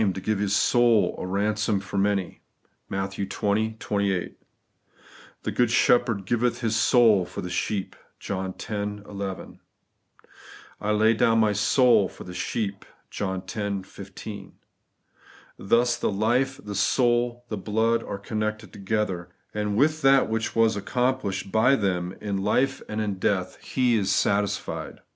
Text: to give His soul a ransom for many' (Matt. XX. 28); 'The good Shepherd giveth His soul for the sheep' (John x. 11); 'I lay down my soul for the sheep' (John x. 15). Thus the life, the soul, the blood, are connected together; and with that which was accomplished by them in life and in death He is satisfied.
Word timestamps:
to 0.15 0.19
give 0.19 0.39
His 0.39 0.55
soul 0.55 1.15
a 1.19 1.27
ransom 1.27 1.79
for 1.79 1.95
many' 1.99 2.41
(Matt. 2.89 3.11
XX. 3.11 3.29
28); 3.77 4.35
'The 5.43 5.51
good 5.51 5.69
Shepherd 5.69 6.25
giveth 6.25 6.61
His 6.61 6.75
soul 6.75 7.23
for 7.23 7.41
the 7.41 7.51
sheep' 7.51 7.95
(John 8.19 8.51
x. 8.57 8.67
11); 8.71 9.59
'I 10.81 10.91
lay 10.91 11.13
down 11.13 11.37
my 11.37 11.53
soul 11.53 12.09
for 12.09 12.23
the 12.23 12.33
sheep' 12.33 12.83
(John 13.11 13.43
x. 13.47 13.87
15). 13.91 14.53
Thus 15.59 15.97
the 15.97 16.09
life, 16.11 16.59
the 16.63 16.73
soul, 16.73 17.45
the 17.49 17.57
blood, 17.57 18.01
are 18.01 18.17
connected 18.17 18.73
together; 18.73 19.29
and 19.53 19.77
with 19.77 20.01
that 20.01 20.27
which 20.27 20.55
was 20.55 20.75
accomplished 20.75 21.51
by 21.51 21.75
them 21.75 22.17
in 22.19 22.37
life 22.39 22.81
and 22.89 23.01
in 23.01 23.19
death 23.19 23.57
He 23.61 23.97
is 23.97 24.09
satisfied. 24.11 25.01